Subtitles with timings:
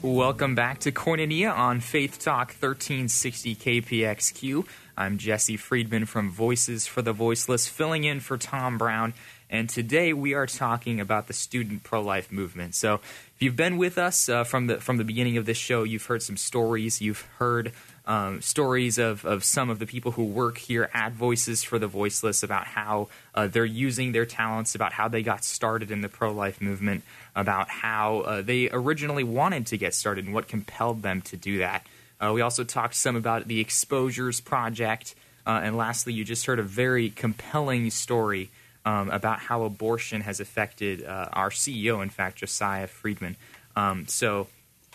[0.00, 4.64] Welcome back to Koinonia on Faith Talk 1360 KPXQ.
[4.96, 9.12] I'm Jesse Friedman from Voices for the Voiceless, filling in for Tom Brown.
[9.50, 12.76] And today we are talking about the student pro life movement.
[12.76, 13.00] So,
[13.34, 16.06] if you've been with us uh, from the from the beginning of this show, you've
[16.06, 17.00] heard some stories.
[17.00, 17.72] You've heard
[18.08, 21.86] um, stories of, of some of the people who work here at Voices for the
[21.86, 26.08] Voiceless about how uh, they're using their talents, about how they got started in the
[26.08, 27.04] pro life movement
[27.36, 31.58] about how uh, they originally wanted to get started and what compelled them to do
[31.58, 31.86] that.
[32.20, 35.14] Uh, we also talked some about the Exposures Project.
[35.46, 38.50] Uh, and lastly, you just heard a very compelling story
[38.84, 43.36] um, about how abortion has affected uh, our CEO, in fact, Josiah Friedman.
[43.76, 44.48] Um, so,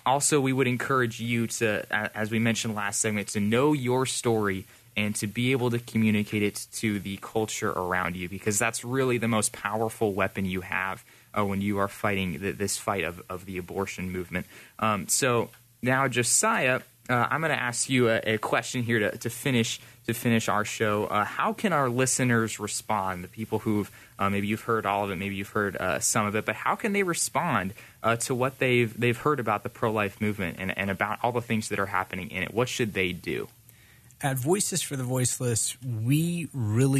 [0.05, 4.65] also, we would encourage you to, as we mentioned last segment, to know your story
[4.95, 9.17] and to be able to communicate it to the culture around you because that's really
[9.17, 11.03] the most powerful weapon you have
[11.37, 14.45] uh, when you are fighting the, this fight of, of the abortion movement.
[14.79, 15.49] Um, so
[15.81, 19.81] now, Josiah, uh, I'm going to ask you a, a, question here to, to finish
[20.05, 21.05] to finish our show.
[21.05, 23.23] Uh, how can our listeners respond?
[23.23, 26.25] The people who've uh, maybe you've heard all of it, maybe you've heard uh, some
[26.25, 27.73] of it, but how can they respond
[28.03, 31.33] uh, to what they've they've heard about the pro life movement and, and about all
[31.33, 32.53] the things that are happening in it?
[32.53, 33.49] What should they do?
[34.21, 36.47] At Voices for the Voiceless, we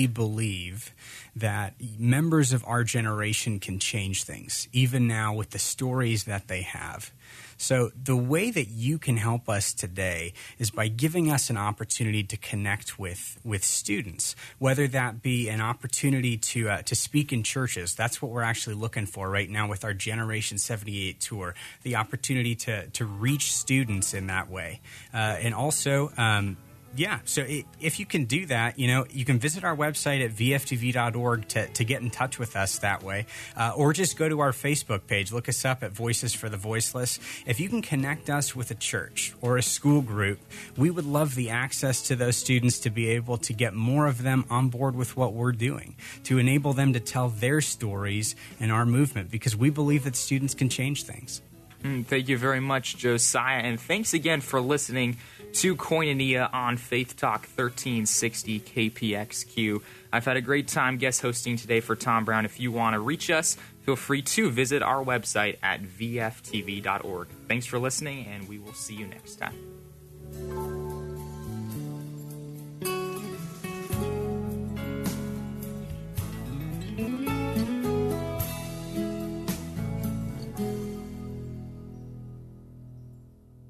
[0.04, 0.94] really believe
[1.36, 6.62] that members of our generation can change things, even now with the stories that they
[6.62, 7.12] have.
[7.58, 12.24] So, the way that you can help us today is by giving us an opportunity
[12.24, 17.44] to connect with, with students, whether that be an opportunity to, uh, to speak in
[17.44, 17.96] churches.
[17.96, 22.56] That's what we're actually looking for right now with our Generation 78 tour, the opportunity
[22.56, 24.82] to, to reach students in that way.
[25.14, 26.58] Uh, and also, um,
[26.96, 30.24] yeah, so it, if you can do that, you know, you can visit our website
[30.24, 33.26] at vftv.org to, to get in touch with us that way,
[33.58, 36.58] uh, or just go to our Facebook page, look us up at Voices for the
[36.58, 37.20] Voiceless.
[37.46, 40.40] If you can connect us with a church or a school group,
[40.78, 44.22] we would love the access to those students to be able to get more of
[44.22, 45.96] them on board with what we're doing,
[46.26, 50.54] to enable them to tell their stories in our movement, because we believe that students
[50.54, 51.42] can change things.
[51.84, 55.18] Mm, thank you very much, Josiah, and thanks again for listening
[55.54, 59.82] to Koinonia on Faith Talk 1360 KPXQ.
[60.12, 62.46] I've had a great time guest hosting today for Tom Brown.
[62.46, 67.28] If you want to reach us, feel free to visit our website at vftv.org.
[67.48, 70.63] Thanks for listening, and we will see you next time.